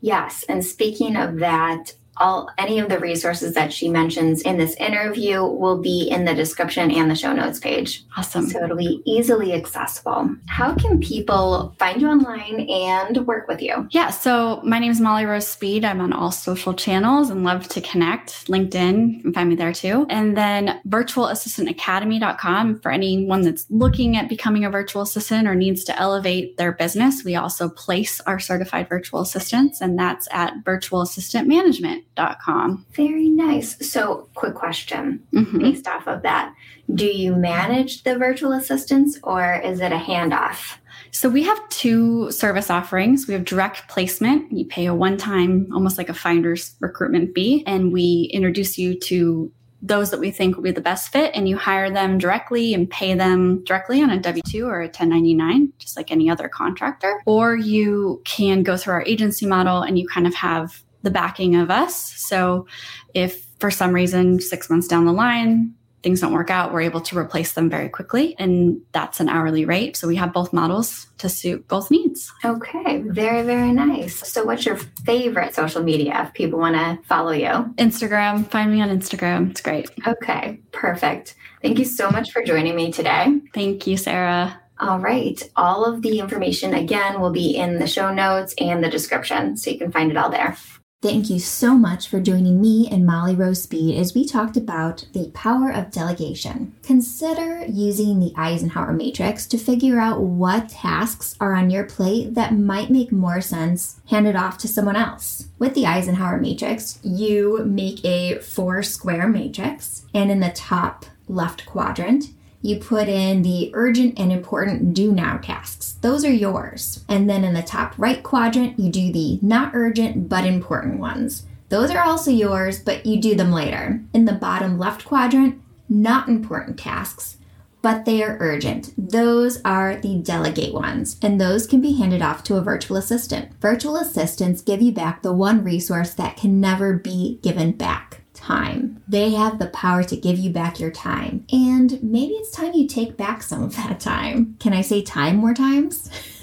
Yes. 0.00 0.44
And 0.48 0.64
speaking 0.64 1.16
of 1.16 1.38
that, 1.38 1.92
all 2.18 2.50
any 2.58 2.78
of 2.78 2.88
the 2.88 2.98
resources 2.98 3.54
that 3.54 3.72
she 3.72 3.88
mentions 3.88 4.42
in 4.42 4.56
this 4.56 4.74
interview 4.76 5.44
will 5.44 5.80
be 5.80 6.08
in 6.10 6.24
the 6.24 6.34
description 6.34 6.90
and 6.90 7.10
the 7.10 7.14
show 7.14 7.32
notes 7.32 7.58
page. 7.58 8.04
Awesome. 8.16 8.46
So 8.46 8.62
it'll 8.62 8.76
be 8.76 9.02
easily 9.04 9.52
accessible. 9.52 10.30
How 10.46 10.74
can 10.74 11.00
people 11.00 11.74
find 11.78 12.00
you 12.00 12.08
online 12.08 12.68
and 12.68 13.26
work 13.26 13.48
with 13.48 13.60
you? 13.62 13.86
Yeah, 13.90 14.10
so 14.10 14.60
my 14.64 14.78
name 14.78 14.90
is 14.90 15.00
Molly 15.00 15.26
Rose 15.26 15.46
Speed. 15.46 15.84
I'm 15.84 16.00
on 16.00 16.12
all 16.12 16.32
social 16.32 16.74
channels 16.74 17.30
and 17.30 17.44
love 17.44 17.68
to 17.68 17.80
connect. 17.80 18.48
LinkedIn, 18.48 19.16
you 19.16 19.22
can 19.22 19.32
find 19.32 19.48
me 19.48 19.54
there 19.54 19.72
too. 19.72 20.06
And 20.08 20.36
then 20.36 20.80
virtualassistantacademy.com 20.88 22.80
for 22.80 22.90
anyone 22.90 23.42
that's 23.42 23.66
looking 23.70 24.16
at 24.16 24.28
becoming 24.28 24.64
a 24.64 24.70
virtual 24.70 25.02
assistant 25.02 25.46
or 25.46 25.54
needs 25.54 25.84
to 25.84 25.98
elevate 25.98 26.56
their 26.56 26.72
business. 26.72 27.24
We 27.24 27.36
also 27.36 27.68
place 27.68 28.20
our 28.22 28.38
certified 28.38 28.88
virtual 28.88 29.20
assistants, 29.20 29.80
and 29.80 29.98
that's 29.98 30.28
at 30.30 30.54
virtual 30.64 31.02
assistant 31.02 31.48
management 31.48 32.05
com. 32.16 32.86
Very 32.92 33.28
nice. 33.28 33.76
So, 33.88 34.28
quick 34.34 34.54
question 34.54 35.22
mm-hmm. 35.32 35.58
based 35.58 35.86
off 35.86 36.06
of 36.06 36.22
that. 36.22 36.54
Do 36.94 37.06
you 37.06 37.34
manage 37.34 38.02
the 38.04 38.18
virtual 38.18 38.52
assistants 38.52 39.18
or 39.22 39.60
is 39.64 39.80
it 39.80 39.92
a 39.92 39.98
handoff? 39.98 40.76
So, 41.10 41.28
we 41.28 41.42
have 41.44 41.68
two 41.68 42.30
service 42.30 42.70
offerings. 42.70 43.26
We 43.26 43.34
have 43.34 43.44
direct 43.44 43.88
placement. 43.88 44.52
You 44.52 44.64
pay 44.64 44.86
a 44.86 44.94
one 44.94 45.16
time, 45.16 45.68
almost 45.72 45.98
like 45.98 46.08
a 46.08 46.14
finder's 46.14 46.74
recruitment 46.80 47.34
fee, 47.34 47.64
and 47.66 47.92
we 47.92 48.30
introduce 48.32 48.78
you 48.78 48.98
to 49.00 49.52
those 49.82 50.10
that 50.10 50.20
we 50.20 50.30
think 50.30 50.56
will 50.56 50.62
be 50.62 50.70
the 50.70 50.80
best 50.80 51.12
fit 51.12 51.30
and 51.34 51.48
you 51.48 51.56
hire 51.56 51.90
them 51.90 52.18
directly 52.18 52.74
and 52.74 52.88
pay 52.90 53.14
them 53.14 53.62
directly 53.64 54.02
on 54.02 54.10
a 54.10 54.18
W 54.18 54.42
2 54.42 54.66
or 54.66 54.80
a 54.80 54.86
1099, 54.86 55.72
just 55.78 55.96
like 55.96 56.10
any 56.10 56.30
other 56.30 56.48
contractor. 56.48 57.20
Or 57.26 57.56
you 57.56 58.22
can 58.24 58.62
go 58.62 58.76
through 58.76 58.94
our 58.94 59.04
agency 59.04 59.46
model 59.46 59.82
and 59.82 59.98
you 59.98 60.08
kind 60.08 60.26
of 60.26 60.34
have 60.34 60.82
the 61.06 61.10
backing 61.12 61.54
of 61.54 61.70
us. 61.70 61.94
So 62.16 62.66
if 63.14 63.46
for 63.60 63.70
some 63.70 63.92
reason, 63.92 64.40
six 64.40 64.68
months 64.68 64.88
down 64.88 65.06
the 65.06 65.12
line, 65.12 65.72
things 66.02 66.20
don't 66.20 66.32
work 66.32 66.50
out, 66.50 66.72
we're 66.72 66.80
able 66.80 67.00
to 67.00 67.16
replace 67.16 67.52
them 67.52 67.70
very 67.70 67.88
quickly. 67.88 68.34
And 68.40 68.80
that's 68.90 69.20
an 69.20 69.28
hourly 69.28 69.64
rate. 69.64 69.96
So 69.96 70.08
we 70.08 70.16
have 70.16 70.32
both 70.32 70.52
models 70.52 71.06
to 71.18 71.28
suit 71.28 71.68
both 71.68 71.92
needs. 71.92 72.32
Okay, 72.44 73.02
very, 73.06 73.42
very 73.42 73.70
nice. 73.70 74.28
So, 74.28 74.44
what's 74.44 74.66
your 74.66 74.76
favorite 75.04 75.54
social 75.54 75.84
media 75.84 76.24
if 76.26 76.34
people 76.34 76.58
want 76.58 76.74
to 76.74 76.98
follow 77.06 77.30
you? 77.30 77.72
Instagram. 77.76 78.48
Find 78.48 78.72
me 78.72 78.82
on 78.82 78.88
Instagram. 78.88 79.50
It's 79.52 79.60
great. 79.60 79.90
Okay, 80.08 80.60
perfect. 80.72 81.36
Thank 81.62 81.78
you 81.78 81.84
so 81.84 82.10
much 82.10 82.32
for 82.32 82.42
joining 82.42 82.74
me 82.74 82.90
today. 82.90 83.40
Thank 83.54 83.86
you, 83.86 83.96
Sarah. 83.96 84.60
All 84.78 84.98
right. 84.98 85.40
All 85.56 85.84
of 85.86 86.02
the 86.02 86.18
information, 86.18 86.74
again, 86.74 87.20
will 87.20 87.30
be 87.30 87.56
in 87.56 87.78
the 87.78 87.86
show 87.86 88.12
notes 88.12 88.54
and 88.58 88.84
the 88.84 88.90
description. 88.90 89.56
So 89.56 89.70
you 89.70 89.78
can 89.78 89.90
find 89.90 90.10
it 90.10 90.16
all 90.16 90.30
there. 90.30 90.56
Thank 91.02 91.28
you 91.28 91.38
so 91.38 91.76
much 91.76 92.08
for 92.08 92.22
joining 92.22 92.58
me 92.58 92.88
and 92.90 93.04
Molly 93.04 93.36
Rose 93.36 93.62
Speed 93.62 93.98
as 93.98 94.14
we 94.14 94.24
talked 94.26 94.56
about 94.56 95.06
the 95.12 95.30
power 95.34 95.70
of 95.70 95.90
delegation. 95.90 96.74
Consider 96.82 97.66
using 97.66 98.18
the 98.18 98.32
Eisenhower 98.34 98.94
matrix 98.94 99.46
to 99.48 99.58
figure 99.58 100.00
out 100.00 100.22
what 100.22 100.70
tasks 100.70 101.36
are 101.38 101.54
on 101.54 101.68
your 101.68 101.84
plate 101.84 102.34
that 102.34 102.56
might 102.56 102.90
make 102.90 103.12
more 103.12 103.42
sense 103.42 104.00
handed 104.08 104.36
off 104.36 104.56
to 104.58 104.68
someone 104.68 104.96
else. 104.96 105.48
With 105.58 105.74
the 105.74 105.84
Eisenhower 105.84 106.40
matrix, 106.40 106.98
you 107.02 107.62
make 107.66 108.02
a 108.02 108.38
four 108.38 108.82
square 108.82 109.28
matrix, 109.28 110.06
and 110.14 110.30
in 110.30 110.40
the 110.40 110.48
top 110.48 111.04
left 111.28 111.66
quadrant, 111.66 112.30
you 112.62 112.76
put 112.76 113.08
in 113.08 113.42
the 113.42 113.70
urgent 113.74 114.18
and 114.18 114.32
important 114.32 114.94
do 114.94 115.12
now 115.12 115.38
tasks. 115.38 115.96
Those 116.00 116.24
are 116.24 116.32
yours. 116.32 117.04
And 117.08 117.28
then 117.28 117.44
in 117.44 117.54
the 117.54 117.62
top 117.62 117.94
right 117.96 118.22
quadrant, 118.22 118.78
you 118.78 118.90
do 118.90 119.12
the 119.12 119.38
not 119.42 119.74
urgent 119.74 120.28
but 120.28 120.44
important 120.44 120.98
ones. 120.98 121.44
Those 121.68 121.90
are 121.90 122.02
also 122.02 122.30
yours, 122.30 122.78
but 122.78 123.06
you 123.06 123.20
do 123.20 123.34
them 123.34 123.52
later. 123.52 124.00
In 124.12 124.24
the 124.24 124.32
bottom 124.32 124.78
left 124.78 125.04
quadrant, 125.04 125.60
not 125.88 126.28
important 126.28 126.78
tasks, 126.78 127.38
but 127.82 128.04
they 128.04 128.22
are 128.22 128.36
urgent. 128.40 128.92
Those 128.96 129.60
are 129.64 129.96
the 129.96 130.16
delegate 130.16 130.74
ones, 130.74 131.18
and 131.22 131.40
those 131.40 131.66
can 131.66 131.80
be 131.80 131.92
handed 131.92 132.22
off 132.22 132.42
to 132.44 132.56
a 132.56 132.62
virtual 132.62 132.96
assistant. 132.96 133.52
Virtual 133.60 133.96
assistants 133.96 134.62
give 134.62 134.82
you 134.82 134.92
back 134.92 135.22
the 135.22 135.32
one 135.32 135.62
resource 135.62 136.14
that 136.14 136.36
can 136.36 136.60
never 136.60 136.94
be 136.94 137.38
given 137.42 137.72
back 137.72 138.22
time. 138.46 139.02
They 139.08 139.30
have 139.30 139.58
the 139.58 139.66
power 139.68 140.02
to 140.04 140.16
give 140.16 140.38
you 140.38 140.50
back 140.50 140.78
your 140.78 140.90
time. 140.90 141.44
And 141.52 142.02
maybe 142.02 142.34
it's 142.34 142.50
time 142.50 142.72
you 142.74 142.86
take 142.86 143.16
back 143.16 143.42
some 143.42 143.62
of 143.62 143.76
that 143.76 144.00
time. 144.00 144.56
Can 144.60 144.72
I 144.72 144.82
say 144.82 145.02
time 145.02 145.36
more 145.36 145.54
times? 145.54 146.10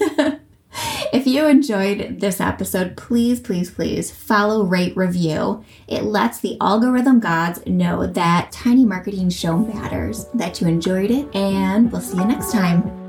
if 1.12 1.26
you 1.26 1.46
enjoyed 1.46 2.20
this 2.20 2.40
episode, 2.40 2.96
please, 2.96 3.40
please, 3.40 3.70
please 3.70 4.10
follow, 4.10 4.64
rate, 4.64 4.96
review. 4.96 5.64
It 5.88 6.04
lets 6.04 6.40
the 6.40 6.58
algorithm 6.60 7.20
gods 7.20 7.64
know 7.66 8.06
that 8.06 8.52
Tiny 8.52 8.84
Marketing 8.84 9.30
Show 9.30 9.56
matters, 9.56 10.26
that 10.34 10.60
you 10.60 10.68
enjoyed 10.68 11.10
it, 11.10 11.34
and 11.34 11.90
we'll 11.90 12.02
see 12.02 12.18
you 12.18 12.24
next 12.24 12.52
time. 12.52 13.03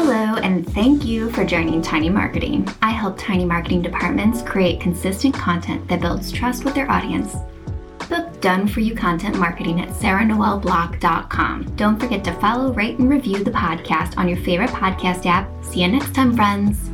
Hello, 0.00 0.36
and 0.36 0.64
thank 0.74 1.04
you 1.04 1.28
for 1.32 1.44
joining 1.44 1.82
Tiny 1.82 2.08
Marketing. 2.08 2.64
I 2.82 2.90
help 2.90 3.18
tiny 3.18 3.44
marketing 3.44 3.82
departments 3.82 4.42
create 4.42 4.80
consistent 4.80 5.34
content 5.34 5.88
that 5.88 6.00
builds 6.00 6.30
trust 6.30 6.64
with 6.64 6.76
their 6.76 6.88
audience. 6.88 7.34
Book 8.08 8.40
done 8.40 8.68
for 8.68 8.78
you 8.78 8.94
content 8.94 9.36
marketing 9.40 9.80
at 9.80 9.88
sarahnoelblock.com. 9.88 11.74
Don't 11.74 11.98
forget 11.98 12.22
to 12.22 12.32
follow, 12.34 12.72
rate, 12.72 13.00
and 13.00 13.10
review 13.10 13.42
the 13.42 13.50
podcast 13.50 14.16
on 14.16 14.28
your 14.28 14.38
favorite 14.38 14.70
podcast 14.70 15.26
app. 15.26 15.50
See 15.64 15.82
you 15.82 15.88
next 15.88 16.14
time, 16.14 16.36
friends. 16.36 16.90